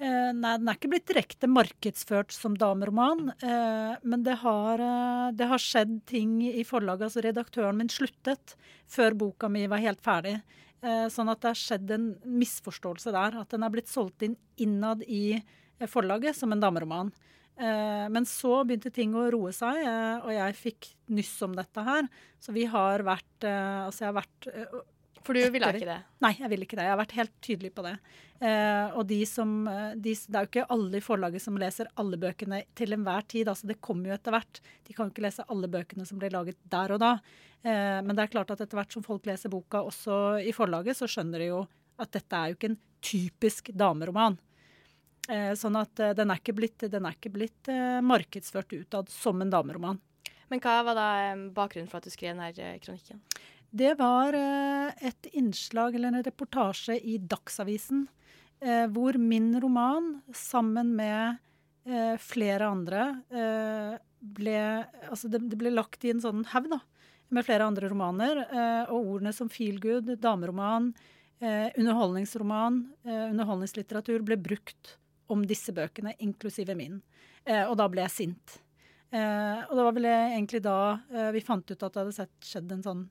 [0.00, 5.32] Eh, nei, den er ikke blitt direkte markedsført som dameroman, eh, men det har, eh,
[5.36, 7.04] det har skjedd ting i forlaget.
[7.10, 8.54] Altså redaktøren min sluttet
[8.88, 10.40] før boka mi var helt ferdig.
[10.82, 13.40] Eh, sånn at det har skjedd en misforståelse der.
[13.40, 17.12] At den er blitt solgt inn innad i eh, forlaget som en dameroman.
[17.60, 19.76] Men så begynte ting å roe seg,
[20.24, 22.08] og jeg fikk nyss om dette her.
[22.40, 24.48] Så vi har vært Altså, jeg har vært
[25.26, 25.98] For du ville ikke det?
[26.24, 26.86] Nei, jeg vil ikke det.
[26.86, 27.92] Jeg har vært helt tydelig på det.
[28.40, 31.90] Eh, og de som, eh, de, det er jo ikke alle i forlaget som leser
[32.00, 33.50] alle bøkene til enhver tid.
[33.52, 34.62] altså Det kommer jo etter hvert.
[34.88, 37.12] De kan jo ikke lese alle bøkene som blir laget der og da.
[37.60, 40.96] Eh, men det er klart at etter hvert som folk leser boka også i forlaget,
[40.96, 41.66] så skjønner de jo
[42.00, 44.38] at dette er jo ikke en typisk dameroman.
[45.30, 49.10] Eh, sånn at eh, den er ikke blitt, den er ikke blitt eh, markedsført utad
[49.12, 50.00] som en dameroman.
[50.50, 51.10] Men hva var da
[51.54, 53.20] bakgrunnen for at du skrev denne kronikken?
[53.70, 58.06] Det var eh, et innslag eller en reportasje i Dagsavisen
[58.60, 61.36] eh, hvor min roman sammen med
[61.86, 63.04] eh, flere andre
[64.20, 64.56] ble
[65.08, 66.80] Altså det, ble lagt i en sånn haug, da,
[67.32, 68.42] med flere andre romaner.
[68.92, 70.90] Og ordene som feelgood, dameroman,
[71.40, 74.98] underholdningsroman, underholdningslitteratur ble brukt
[75.32, 76.98] om disse bøkene, inklusive min.
[77.48, 78.58] Og da ble jeg sint.
[79.08, 80.76] Og det var vel egentlig da
[81.32, 83.02] vi fant ut at det hadde skjedd en sånn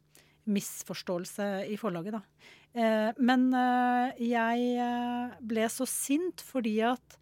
[0.49, 2.49] misforståelse i forlaget, da.
[2.77, 7.15] Eh, men eh, jeg eh, ble så sint fordi at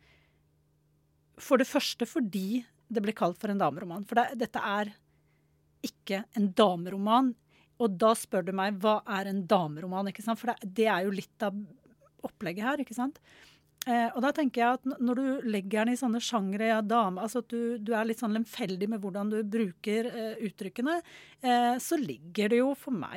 [1.40, 4.06] For det første fordi det ble kalt for en dameroman.
[4.08, 4.94] For det, dette er
[5.86, 7.34] ikke en dameroman.
[7.84, 10.08] Og da spør du meg hva er en dameroman?
[10.10, 10.40] ikke sant?
[10.40, 11.58] For det, det er jo litt av
[12.26, 13.20] opplegget her, ikke sant?
[13.88, 17.24] Eh, og da tenker jeg at når du legger den i sånne sjangre, ja, dame,
[17.24, 20.98] altså at du, du er litt sånn lemfeldig med hvordan du bruker eh, uttrykkene,
[21.40, 23.16] eh, så ligger det jo for meg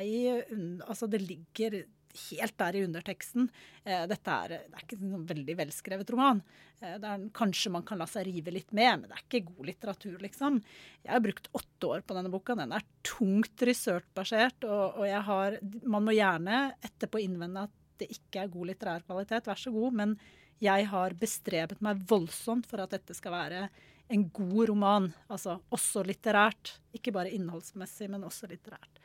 [0.87, 1.81] Altså det ligger
[2.29, 3.47] helt der i underteksten.
[3.83, 6.41] Eh, dette er, det er ikke en sånn veldig velskrevet roman.
[6.79, 9.69] Eh, er, kanskje man kan la seg rive litt med, men det er ikke god
[9.69, 10.59] litteratur, liksom.
[11.05, 12.57] Jeg har brukt åtte år på denne boka.
[12.59, 18.09] Den er tungt researchbasert, og, og jeg har Man må gjerne etterpå innvende at det
[18.15, 20.15] ikke er god litterær kvalitet, vær så god, men
[20.61, 23.65] jeg har bestrebet meg voldsomt for at dette skal være
[24.11, 25.09] en god roman.
[25.31, 26.75] Altså også litterært.
[26.95, 28.99] Ikke bare innholdsmessig, men også litterært.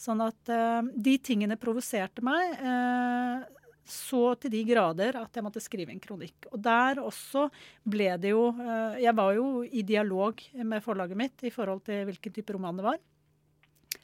[0.00, 3.42] Sånn at uh, de tingene provoserte meg uh,
[3.86, 6.48] så til de grader at jeg måtte skrive en kronikk.
[6.54, 7.48] Og der også
[7.82, 12.04] ble det jo eh, Jeg var jo i dialog med forlaget mitt i forhold til
[12.06, 13.00] hvilken type roman det var.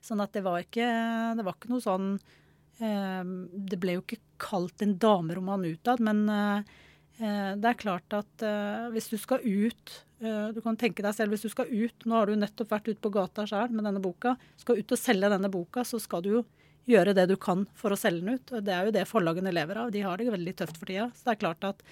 [0.02, 0.88] Sånn at det var ikke,
[1.38, 2.10] det var ikke noe sånn
[2.74, 6.26] Det ble jo ikke kalt en dameroman utad, men
[7.18, 11.34] det er klart at eh, hvis du skal ut eh, Du kan tenke deg selv
[11.34, 14.02] hvis du skal ut Nå har du nettopp vært ute på gata sjøl med denne
[14.02, 14.36] boka.
[14.60, 16.44] Skal ut og selge denne boka, så skal du jo
[16.88, 18.52] gjøre det du kan for å selge den ut.
[18.64, 19.90] Det er jo det forlagene lever av.
[19.92, 21.10] De har det veldig tøft for tida.
[21.12, 21.82] Så det er klart at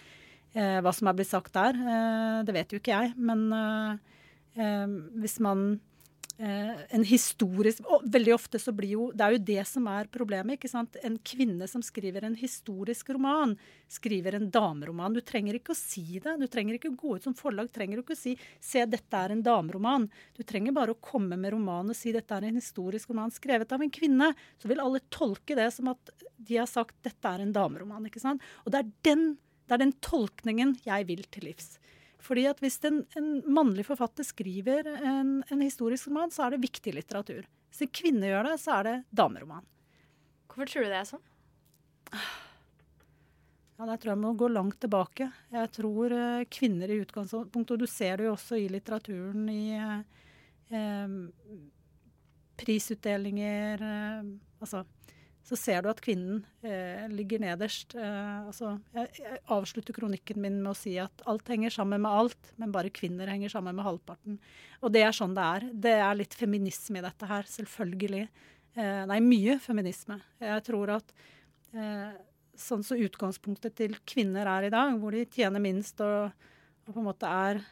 [0.57, 3.13] Eh, hva som er blitt sagt der, eh, det vet jo ikke jeg.
[3.21, 3.97] Men eh,
[4.57, 4.87] eh,
[5.21, 5.81] hvis man eh,
[6.39, 10.59] en historisk og Veldig ofte så blir jo Det er jo det som er problemet.
[10.59, 10.97] ikke sant?
[11.03, 13.55] En kvinne som skriver en historisk roman,
[13.89, 15.17] skriver en dameroman.
[15.17, 16.37] Du trenger ikke å si det.
[16.41, 17.73] Du trenger ikke å gå ut som forlag.
[17.73, 20.11] trenger ikke å si 'se, dette er en dameroman'.
[20.37, 23.73] Du trenger bare å komme med romanen og si 'dette er en historisk roman skrevet
[23.73, 24.35] av en kvinne'.
[24.59, 28.07] Så vil alle tolke det som at de har sagt 'dette er en dameroman'.
[28.07, 28.43] ikke sant?
[28.67, 31.79] Og det er den, det er den tolkningen jeg vil til livs.
[32.27, 36.65] Fordi at Hvis en, en mannlig forfatter skriver en, en, historisk roman, så er det
[36.65, 37.47] viktig litteratur.
[37.71, 39.67] Hvis en kvinne gjør det, så er det dameroman.
[40.51, 41.25] Hvorfor tror du det er sånn?
[43.77, 45.29] Ja, Der tror jeg må gå langt tilbake.
[45.53, 49.77] Jeg tror eh, kvinner i utgangspunktet, og du ser det jo også i litteraturen, i
[49.77, 49.99] eh,
[50.73, 51.17] eh,
[52.57, 54.87] prisutdelinger eh, Altså
[55.47, 57.95] så ser du at kvinnen eh, ligger nederst.
[57.95, 62.11] Eh, altså, jeg, jeg, avslutter kronikken min med å si at alt henger sammen med
[62.11, 64.41] alt, men bare kvinner henger sammen med halvparten.
[64.83, 65.69] Og det er sånn det er.
[65.87, 68.25] Det er litt feminisme i dette her, selvfølgelig.
[68.75, 70.19] Eh, nei, mye feminisme.
[70.43, 71.15] Jeg tror at
[71.79, 72.11] eh,
[72.59, 76.35] sånn som utgangspunktet til kvinner er i dag, hvor de tjener minst og,
[76.89, 77.63] og på en måte er,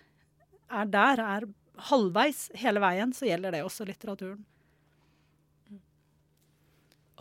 [0.70, 1.50] er der, er
[1.90, 4.44] halvveis hele veien, så gjelder det også litteraturen.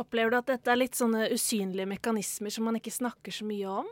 [0.02, 3.76] Opplever du at dette er litt sånne usynlige mekanismer som man ikke snakker så mye
[3.84, 3.92] om?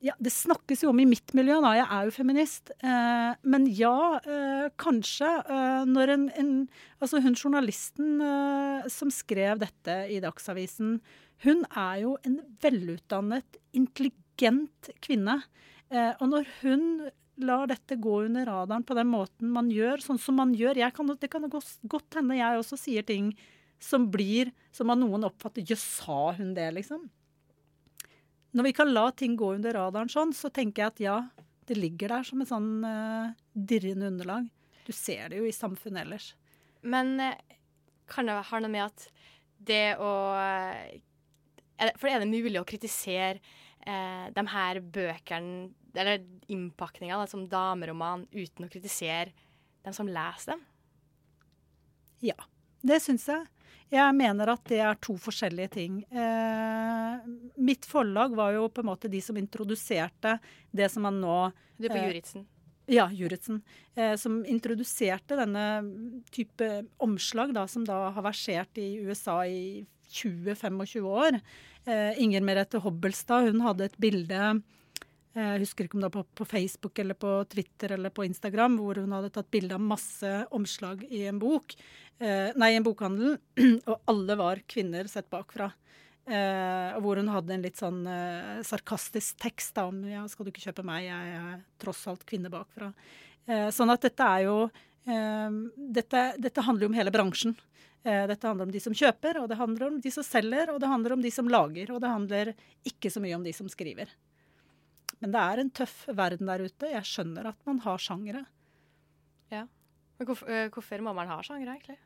[0.00, 1.74] Ja, Det snakkes jo om i mitt miljø, da.
[1.76, 2.70] Jeg er jo feminist.
[2.80, 5.28] Eh, men ja, eh, kanskje.
[5.44, 6.68] Eh, når en, en,
[7.00, 11.00] Altså, hun journalisten eh, som skrev dette i Dagsavisen,
[11.44, 15.42] hun er jo en velutdannet, intelligent kvinne.
[15.90, 17.10] Eh, og når hun
[17.44, 20.80] lar dette gå under radaren på den måten man gjør, sånn som man gjør.
[20.94, 23.32] Kan, det kan godt hende jeg også sier ting
[23.80, 27.08] som blir Som av noen oppfatter Jøss, sa hun det, liksom?
[28.52, 31.16] Når vi kan la ting gå under radaren sånn, så tenker jeg at ja,
[31.70, 34.48] det ligger der som et sånn uh, dirrende underlag.
[34.86, 36.32] Du ser det jo i samfunnet ellers.
[36.82, 37.34] Men uh,
[38.10, 39.06] kan det ha noe med at
[39.70, 43.40] det å uh, For er det mulig å kritisere
[43.80, 49.32] de her bøkene eller innpakninga som dameroman uten å kritisere
[49.84, 50.64] dem som leser dem?
[52.20, 52.36] Ja,
[52.84, 53.46] det syns jeg.
[53.90, 55.98] Jeg mener at det er to forskjellige ting.
[56.14, 60.36] Eh, mitt forlag var jo på en måte de som introduserte
[60.70, 61.38] det som man nå
[61.74, 62.44] Du er på eh, Juritzen?
[62.90, 63.62] Ja, Juritzen.
[63.94, 65.64] Eh, som introduserte denne
[66.30, 66.68] type
[67.02, 71.40] omslag da, som da har versert i USA i 20-25 år.
[71.86, 74.60] Eh, Inger Merete Hobbelstad hun hadde et bilde
[75.30, 78.98] jeg husker ikke om det var på, Facebook eller på Twitter eller på Instagram, hvor
[78.98, 81.76] hun hadde tatt bilde av masse omslag i en bok.
[82.18, 83.36] Eh, nei, en bokhandel.
[83.90, 85.70] Og alle var kvinner sett bakfra.
[86.30, 90.52] Eh, hvor hun hadde en litt sånn eh, sarkastisk tekst da, om ja, 'skal du
[90.52, 92.92] ikke kjøpe meg, jeg er tross alt kvinne bakfra'.
[93.46, 97.56] Eh, sånn at dette er jo eh, dette, dette, handler jo om hele bransjen.
[98.04, 100.78] Eh, dette handler om de som kjøper, og det handler om de som selger, og
[100.82, 101.90] det handler om de som lager.
[101.90, 102.52] Og det handler
[102.86, 104.12] ikke så mye om de som skriver.
[105.20, 106.92] Men det er en tøff verden der ute.
[106.94, 108.44] Jeg skjønner at man har sjangere.
[109.52, 109.66] Ja.
[110.18, 111.98] Men hvorfor, uh, hvorfor må man ha sjangere, egentlig?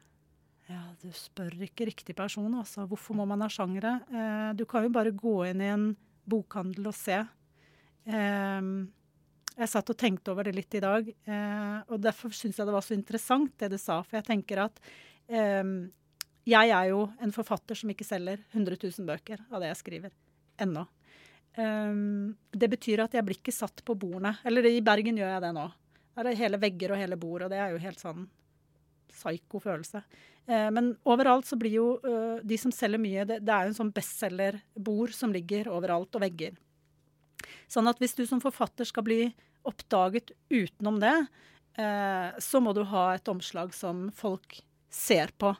[0.70, 2.86] Ja, Du spør ikke riktig person, altså.
[2.88, 3.98] Hvorfor må man ha sjangere?
[4.08, 5.90] Eh, du kan jo bare gå inn i en
[6.24, 7.18] bokhandel og se.
[8.08, 8.70] Eh,
[9.58, 11.10] jeg satt og tenkte over det litt i dag,
[11.86, 14.00] og derfor syns jeg det var så interessant det du sa.
[14.02, 14.80] For jeg tenker at
[16.48, 20.16] jeg er jo en forfatter som ikke selger 100 000 bøker av det jeg skriver.
[20.58, 20.82] Ennå.
[21.54, 24.34] Um, det betyr at jeg blir ikke satt på bordene.
[24.46, 25.68] Eller i Bergen gjør jeg det nå.
[26.14, 28.26] Der er hele vegger og hele bord, og det er jo helt sånn
[29.14, 30.02] psyko følelse.
[30.48, 33.80] Uh, men overalt så blir jo uh, de som selger mye, det, er jo en
[33.80, 36.58] sånn bestselgerbord som ligger overalt, og vegger.
[37.70, 39.20] Sånn at hvis du som forfatter skal bli
[39.64, 41.16] oppdaget utenom det,
[41.80, 44.60] uh, så må du ha et omslag som folk
[44.94, 45.50] ser på.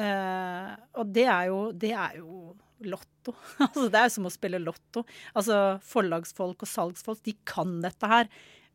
[0.00, 2.54] og det er jo, det er jo
[2.88, 3.34] lotto.
[3.64, 5.04] altså, det er jo som å spille lotto.
[5.38, 8.30] Altså, Forlagsfolk og salgsfolk de kan dette her.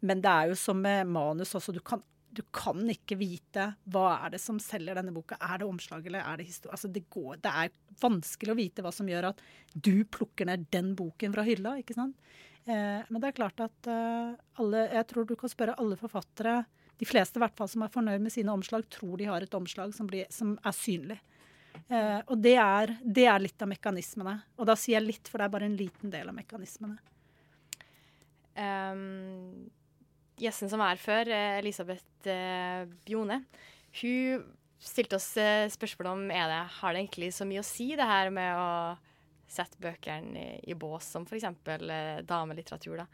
[0.05, 1.73] Men det er jo som med manus også.
[1.73, 5.39] Du kan, du kan ikke vite hva er det som selger denne boka.
[5.41, 6.75] Er det omslag eller er det historie?
[6.77, 9.41] Altså, det, går, det er vanskelig å vite hva som gjør at
[9.73, 11.77] du plukker ned den boken fra hylla.
[11.81, 12.17] ikke sant?
[12.67, 16.65] Eh, men det er klart at eh, alle Jeg tror du kan spørre alle forfattere,
[16.97, 19.53] de fleste i hvert fall som er fornøyd med sine omslag, tror de har et
[19.55, 21.19] omslag som, blir, som er synlig.
[21.87, 24.35] Eh, og det er, det er, litt av mekanismene.
[24.57, 26.99] Og da sier jeg litt, for det er bare en liten del av mekanismene.
[28.57, 29.67] Um,
[30.41, 33.43] gjesten som er før, eh, Elisabeth eh, Bjone,
[34.01, 34.47] hun
[34.81, 38.07] stilte oss eh, spørsmål om er det, har det egentlig så mye å si, det
[38.07, 38.71] her med å
[39.47, 41.45] sette bøkene i, i bås, som f.eks.
[41.45, 43.03] Eh, damelitteratur.
[43.03, 43.07] da.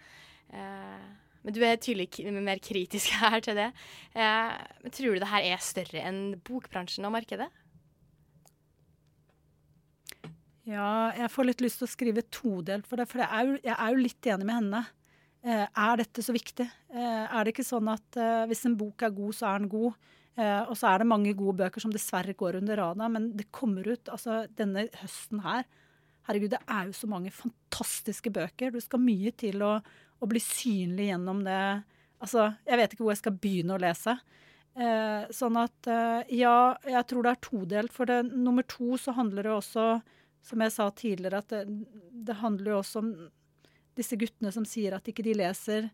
[0.54, 1.12] Eh,
[1.44, 2.08] men du er tydelig
[2.40, 3.70] mer kritisk her til det.
[4.16, 7.50] Eh, tror du det her er større enn bokbransjen og markedet?
[10.64, 13.56] Ja, jeg får litt lyst til å skrive todelt for det, for det er jo,
[13.66, 14.84] jeg er jo litt enig med henne.
[15.44, 16.68] Eh, er dette så viktig?
[16.94, 19.72] Eh, er det ikke sånn at eh, hvis en bok er god, så er den
[19.74, 19.98] god?
[20.40, 23.50] Eh, og så er det mange gode bøker som dessverre går under radaren, men det
[23.54, 25.68] kommer ut altså denne høsten her.
[26.30, 28.72] Herregud, det er jo så mange fantastiske bøker.
[28.72, 29.76] Du skal mye til å,
[30.24, 31.60] å bli synlig gjennom det.
[32.24, 34.16] Altså, jeg vet ikke hvor jeg skal begynne å lese.
[34.80, 37.94] Eh, sånn at eh, ja, jeg tror det er todelt.
[37.94, 39.88] For det, nummer to så handler det også
[40.44, 41.64] som jeg sa tidligere, at det,
[42.28, 43.12] det, handler jo også om
[43.98, 45.88] disse guttene som sier at ikke de leser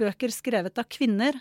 [0.00, 1.38] bøker skrevet av kvinner.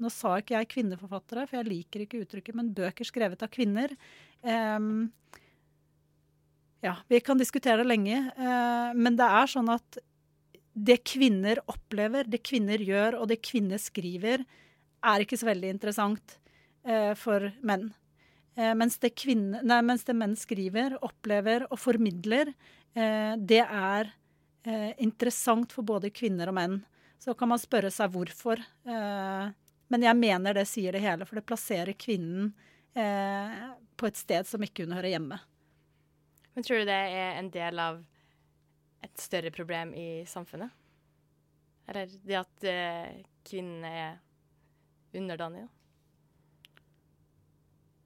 [0.00, 3.92] Nå sa ikke jeg kvinneforfattere, for jeg liker ikke uttrykket, men bøker skrevet av kvinner.
[4.44, 5.10] Um,
[6.84, 10.00] ja, vi kan diskutere det lenge, uh, men det er sånn at
[10.70, 14.46] det kvinner opplever, det kvinner gjør, og det kvinner skriver,
[15.00, 16.36] er ikke så veldig interessant
[16.88, 17.90] uh, for menn.
[18.58, 22.52] Eh, mens, det kvinne, nei, mens, det menn skriver, opplever og formidler,
[22.94, 24.10] eh, det er
[24.66, 26.80] eh, interessant for både kvinner og menn.
[27.20, 28.62] Så kan man spørre seg hvorfor.
[28.88, 29.52] Eh,
[29.90, 32.52] men jeg mener det sier det hele, for det plasserer kvinnen
[32.94, 33.56] eh,
[33.96, 35.40] på et sted som ikke hun hører hjemme.
[36.54, 38.00] Men tror du det er en del av
[39.04, 40.72] et større problem i samfunnet?
[41.90, 44.18] Eller det at eh, kvinnene er
[45.16, 45.68] underdanige?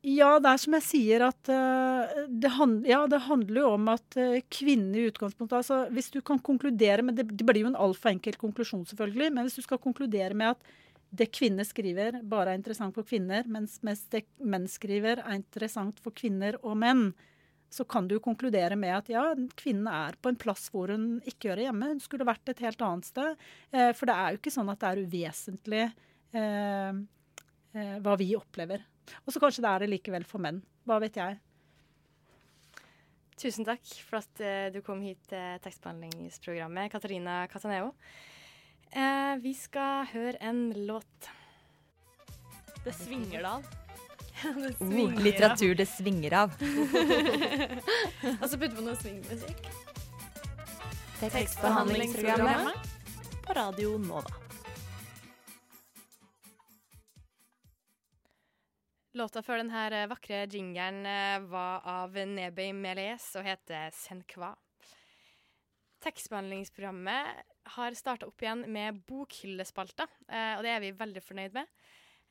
[0.05, 3.87] Ja, det er som jeg sier at uh, det, hand, ja, det, handler jo om
[3.89, 7.71] at uh, kvinner i utgangspunktet altså Hvis du kan konkludere med Det, det blir jo
[7.71, 9.31] en altfor enkel konklusjon, selvfølgelig.
[9.33, 10.75] Men hvis du skal konkludere med at
[11.15, 16.01] det kvinner skriver, bare er interessant for kvinner, mens, mens det menn skriver, er interessant
[16.03, 17.05] for kvinner og menn,
[17.73, 19.23] så kan du jo konkludere med at ja,
[19.57, 21.93] kvinnen er på en plass hvor hun ikke hører hjemme.
[21.95, 23.41] Hun skulle vært et helt annet sted.
[23.73, 25.85] Uh, for det er jo ikke sånn at det er uvesentlig
[27.75, 28.85] hva vi opplever.
[29.25, 30.61] Og så kanskje det er det likevel for menn.
[30.87, 31.39] Hva vet jeg.
[33.41, 37.91] Tusen takk for at eh, du kom hit til tekstbehandlingsprogrammet, Katarina Cataneo.
[38.95, 41.31] Eh, vi skal høre en låt.
[42.85, 43.57] Det svinger da.
[44.45, 46.55] det svinger oh, litteratur det svinger av.
[48.41, 49.67] Og så putter vi noe swingmusikk.
[51.25, 54.44] Tekstbehandlingsprogrammet på Radio Nova.
[59.15, 64.49] Låta før denne eh, vakre jingeren eh, var av Nebøy Melies og heter Senkva.
[66.03, 67.45] Tekstbehandlingsprogrammet
[67.77, 71.71] har starta opp igjen med bokhyllespalter, eh, og det er vi veldig fornøyd med.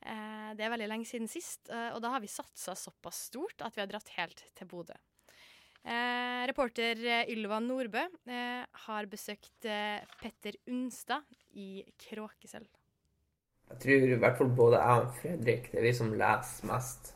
[0.04, 3.80] Det er veldig lenge siden sist, og da har vi satsa såpass stort at vi
[3.80, 4.98] har dratt helt til Bodø.
[6.52, 7.00] reporter
[7.32, 8.04] Ylva Nordbø
[8.84, 9.64] har besøkt
[10.20, 11.24] Petter Unstad
[11.56, 12.83] i Kråkeselv.
[13.74, 17.10] Jeg tror i hvert fall både jeg og Fredrik det er vi som leser mest.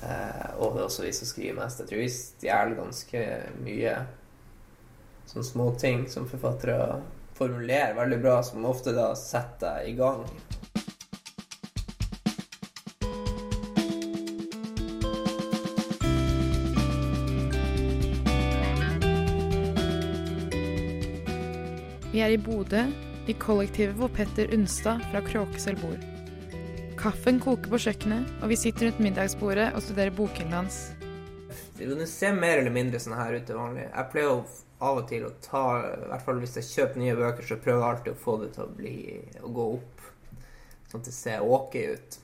[0.00, 1.80] Eh, og det er også vi som skriver mest.
[1.82, 3.24] Jeg tror vi stjeler ganske
[3.64, 3.96] mye
[5.26, 7.00] sånne småting som forfattere
[7.34, 10.24] formulerer veldig bra, som ofte da setter deg i gang.
[22.10, 26.00] Vi er i Bodø i kollektivet hvor Petter Unstad fra Kråkesølv bor.
[27.00, 30.80] Kaffen koker på kjøkkenet, og vi sitter rundt middagsbordet og studerer bokhyllen hans.
[31.78, 33.86] Det ser mer eller mindre sånn her ut til vanlig.
[33.88, 34.42] Jeg pleier å
[34.80, 37.82] av og til å ta I hvert fall hvis jeg kjøper nye bøker, så prøver
[37.82, 38.96] jeg alltid å få det til å bli
[39.44, 40.04] å gå opp.
[40.90, 42.20] Sånn at det ser ok ut.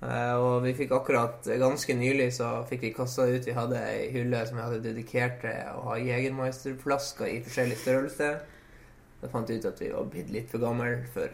[0.00, 4.06] Uh, og vi fikk akkurat Ganske nylig så fikk vi kasta ut Vi hadde ei
[4.14, 8.30] hylle som vi hadde dedikert til å ha Jegermeister-flasker i forskjellig størrelse.
[9.20, 11.32] Da fant vi ut at vi var blitt litt for gammel for.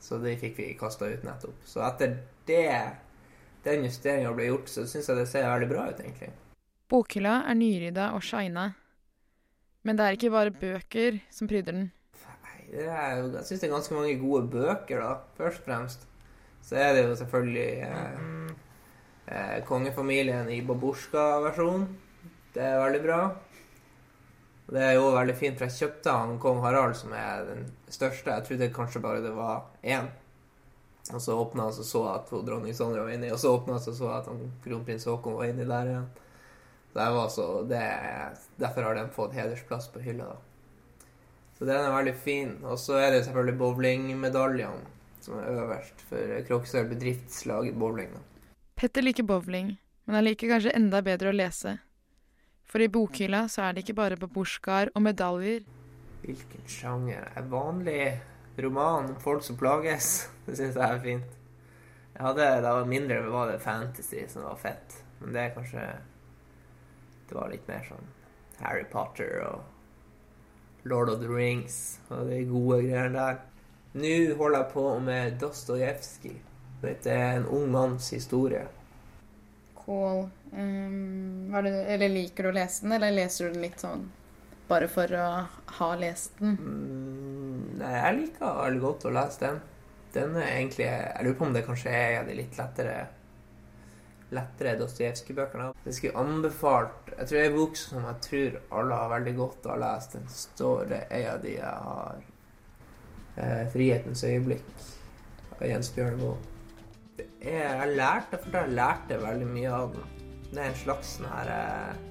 [0.00, 1.64] Så det fikk vi kasta ut nettopp.
[1.68, 2.16] Så etter
[2.48, 2.74] det,
[3.66, 6.30] den justeringa ble gjort, så syns jeg det ser veldig bra ut, egentlig.
[6.90, 8.70] Bokhylla er nyrydda og shina.
[9.84, 11.90] Men det er ikke bare bøker som pryder den.
[12.44, 16.08] Nei, er, jeg syns det er ganske mange gode bøker, da, først og fremst.
[16.64, 18.50] Så er det jo selvfølgelig eh,
[19.28, 21.86] eh, Kongefamilien i babusjka-versjon.
[22.54, 23.20] Det er veldig bra.
[24.70, 28.30] Det er jo veldig fint, for jeg kjøpte han kong Harald, som er den største.
[28.30, 30.06] Jeg trodde kanskje bare det var én.
[31.10, 33.88] Og så åpna han og så at dronning Sonja var inni, og så åpna han
[33.90, 34.28] og så at
[34.62, 36.06] kronprins Haakon var inni der igjen.
[36.94, 37.82] Det var så, det,
[38.62, 40.30] derfor har den fått hedersplass på hylla.
[40.30, 40.38] da.
[41.58, 42.56] Så den er veldig fin.
[42.64, 48.14] Og så er det selvfølgelig bowlingmedaljene som er øverst for Kråkstøl bedriftslag i bowling.
[48.14, 48.22] da.
[48.80, 49.74] Petter liker bowling,
[50.06, 51.76] men han liker kanskje enda bedre å lese.
[52.70, 55.64] For i bokhylla så er det ikke bare babusjkaer og medaljer.
[56.22, 57.26] Hvilken sjanger?
[57.36, 58.04] En vanlig
[58.62, 60.28] roman om folk som plages.
[60.46, 61.36] Det syns jeg er fint.
[62.14, 65.00] Jeg hadde, Da jeg var mindre, var det fantasy som var fett.
[65.20, 65.84] Men det er kanskje
[67.28, 68.08] Det var litt mer sånn
[68.60, 73.38] Harry Potter og Lord of the Rings og de gode greiene der.
[73.94, 76.36] Nå holder jeg på med Dostojevskij.
[76.82, 78.66] Det er en ung manns historie.
[79.90, 80.28] Cool.
[80.52, 84.04] Um, har du, eller liker du å lese den, eller leser du den litt sånn
[84.68, 85.30] bare for å
[85.80, 86.52] ha lest den?
[87.80, 89.58] Nei, jeg liker veldig godt å lese den.
[90.14, 92.94] Den er egentlig Jeg lurer på om det kanskje er de litt lettere
[94.30, 95.72] lettere Dostojevskij-bøkene.
[95.88, 99.34] Jeg skulle anbefalt Jeg tror det er en bok som jeg tror alle har veldig
[99.40, 100.12] godt å lese.
[100.14, 102.22] Den står det er av de jeg har
[103.42, 104.88] eh, 'Frihetens øyeblikk'
[105.58, 106.38] av Jens Bjørneboe.
[107.40, 110.08] Jeg lærte for jeg lærte veldig mye av den.
[110.50, 112.10] Det er en slags sånn her eh,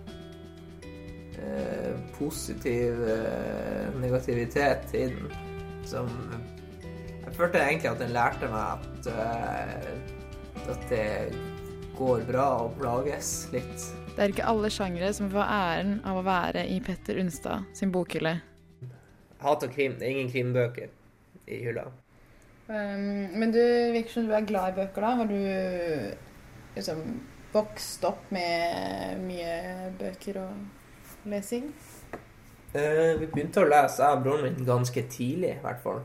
[1.37, 5.29] eh, positiv eh, negativitet i den
[5.85, 6.09] som
[6.81, 11.05] Jeg følte egentlig at den lærte meg at, eh, at det
[11.99, 13.87] går bra å plages litt.
[14.15, 17.93] Det er ikke alle sjangere som får æren av å være i Petter Unstad sin
[17.93, 18.39] bokhylle.
[19.43, 19.99] Hat og krim.
[19.99, 20.89] Det er ingen krimbøker
[21.45, 21.85] i hylla.
[22.69, 23.61] Um, men du
[23.95, 25.15] virker som du er glad i bøker, da.
[25.17, 26.99] Har du liksom
[27.49, 29.53] vokst opp med mye
[29.97, 31.71] bøker og lesing?
[32.75, 36.03] Uh, vi begynte å lese, jeg og broren min, ganske tidlig, i hvert fall.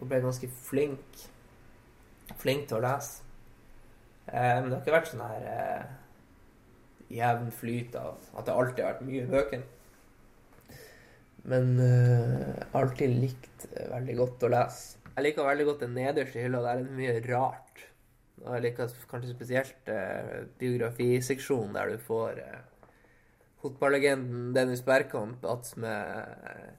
[0.00, 1.20] Og ble ganske flink.
[2.42, 3.22] Flink til å lese.
[4.26, 5.92] Uh, men det har ikke vært sånn her uh,
[7.12, 9.62] jevn flyt av at det alltid har vært mye bøker.
[11.52, 15.01] Men jeg alltid likt veldig godt å lese.
[15.12, 16.62] Jeg liker veldig godt den nederste hylla.
[16.64, 17.82] Der er det mye rart.
[18.42, 22.94] Og jeg liker kanskje spesielt eh, biografiseksjonen, der du får eh,
[23.62, 26.70] fotballegenden Dennis Bergkamp attmed eh,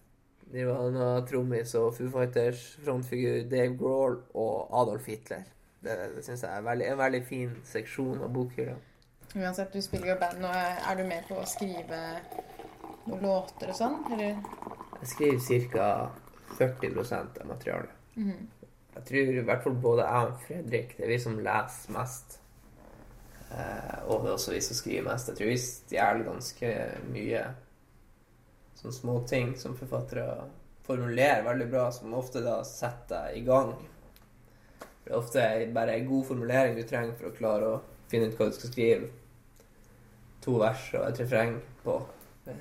[0.53, 5.45] Nirvana, trommis og Foo Fighters frontfigur Dave Grohl og Adolf Hitler.
[5.83, 8.75] Det, det syns jeg er veldig, en veldig fin seksjon av bokhylla.
[9.33, 12.03] Uansett, du spiller jo band, og er du med på å skrive
[13.07, 14.37] noen låter og sånn, eller?
[15.01, 15.89] Jeg skriver ca.
[16.53, 18.02] 40% av materialet.
[18.15, 18.47] Mhm.
[18.93, 22.39] Jeg tror i hvert fall både jeg og Fredrik det er vi som leser mest.
[23.51, 25.29] Eh, og det er også vi som skriver mest.
[25.31, 26.73] Jeg tror vi stjeler ganske
[27.09, 27.41] mye
[28.77, 30.45] sånne småting som forfattere
[30.85, 33.73] formulerer veldig bra, som ofte da setter deg i gang.
[35.03, 38.37] Det er ofte bare en god formulering du trenger for å klare å finne ut
[38.37, 39.09] hva du skal skrive.
[40.43, 41.97] To vers og et refreng på.
[42.45, 42.53] Eh,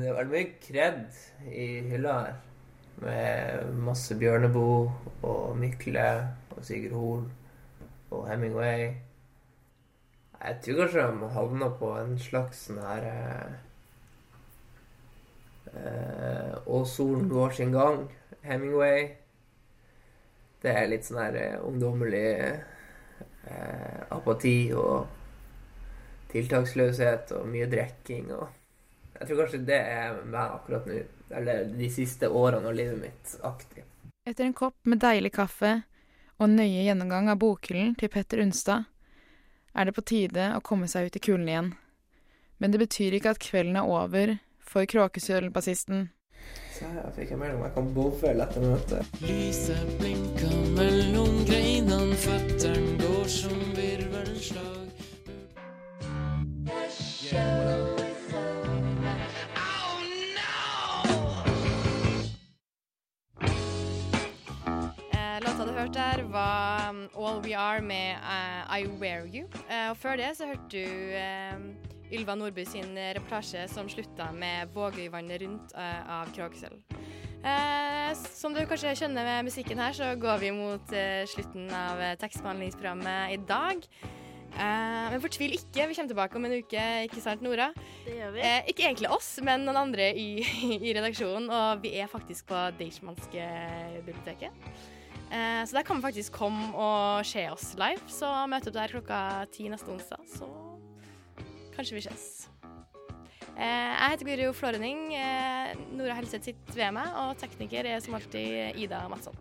[0.00, 1.02] Det er veldig mye kred
[1.50, 2.34] i hylla her.
[3.00, 4.90] Med masse Bjørneboe
[5.24, 6.08] og Mykle
[6.52, 7.22] og Sigurd Hoel
[8.10, 8.90] og Hemingway.
[10.40, 13.06] Jeg tror kanskje de havna på en slags sånn her
[15.72, 18.06] eh, Og solen går sin gang.
[18.44, 19.06] Hemingway.
[20.60, 22.24] Det er litt sånn her eh, ungdommelig
[23.48, 25.08] eh, apati og
[26.32, 28.48] tiltaksløshet og mye drikking og
[29.20, 31.00] Jeg tror kanskje det er meg akkurat nå.
[31.30, 33.84] Eller de siste årene av livet mitt aktiv.
[34.26, 35.80] Etter en kopp med deilig kaffe
[36.40, 38.88] og nøye gjennomgang av bokhyllen til Petter Unstad,
[39.74, 41.74] er det på tide å komme seg ut i kulden igjen.
[42.58, 46.08] Men det betyr ikke at kvelden er over for Kråkesølv-bassisten.
[46.74, 49.16] Så her fikk jeg melding om jeg kan bowle etter møtet.
[49.24, 54.76] Lyset blinka mellom greinene, føttene går som virvelslag.
[57.30, 57.89] Eh,
[67.00, 69.46] um, All We Are med uh, I Wear You.
[69.68, 70.84] Uh, og før det så hørte du
[71.14, 76.80] uh, Ylva Nordby sin reportasje som slutta med Vågøyvannet rundt av Kråkesølv.
[78.34, 80.90] Som du kanskje skjønner med musikken her, så går vi mot
[81.30, 83.86] slutten av eh, tekstbehandlingsprogrammet i dag.
[84.58, 87.70] Men fortvil ikke, vi kommer tilbake om en uke, ikke sant Nora?
[88.02, 88.46] Det gjør vi.
[88.74, 90.42] Ikke egentlig oss, men noen andre i,
[90.88, 91.46] i redaksjonen.
[91.46, 93.46] Og vi er faktisk på Deichmanske
[94.02, 94.66] biblioteket.
[95.30, 98.02] Eh, så der kan vi faktisk komme og se oss live.
[98.10, 99.20] Så møt opp der klokka
[99.54, 100.48] ti neste onsdag, så
[101.76, 102.26] kanskje vi ses.
[103.60, 105.12] Eh, jeg heter Guro Flårening.
[105.14, 109.36] Eh, Nora Helseth sitter ved meg, og tekniker er som alltid Ida Madsson.